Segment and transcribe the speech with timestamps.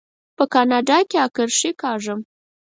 [0.37, 2.19] په کاناډا کې اکرښې کاږم.